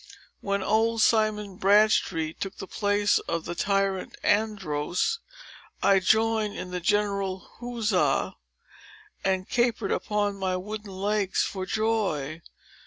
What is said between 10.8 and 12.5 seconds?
legs, for joy.